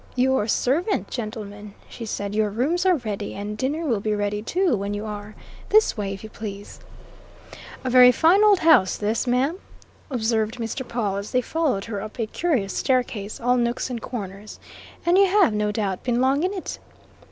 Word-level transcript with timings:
"Your 0.15 0.47
servant, 0.47 1.11
gentlemen," 1.11 1.75
she 1.87 2.07
said. 2.07 2.33
"Your 2.33 2.49
rooms 2.49 2.87
are 2.87 2.95
ready, 2.95 3.35
and 3.35 3.55
dinner 3.55 3.85
will 3.85 3.99
be 3.99 4.15
ready, 4.15 4.41
too, 4.41 4.75
when 4.75 4.95
you 4.95 5.05
are. 5.05 5.35
This 5.69 5.95
way, 5.95 6.11
if 6.11 6.23
you 6.23 6.29
please." 6.31 6.79
"A 7.83 7.89
very 7.91 8.11
fine 8.11 8.43
old 8.43 8.61
house 8.61 8.97
this, 8.97 9.27
ma'am," 9.27 9.57
observed 10.09 10.55
Mr. 10.55 10.83
Pawle 10.87 11.17
as 11.17 11.29
they 11.29 11.39
followed 11.41 11.85
her 11.85 12.01
up 12.01 12.19
a 12.19 12.25
curious 12.25 12.75
staircase, 12.75 13.39
all 13.39 13.57
nooks 13.57 13.91
and 13.91 14.01
corners. 14.01 14.59
"And 15.05 15.19
you 15.19 15.27
have, 15.27 15.53
no 15.53 15.71
doubt, 15.71 16.01
been 16.01 16.19
long 16.19 16.41
in 16.41 16.51
it?" 16.51 16.79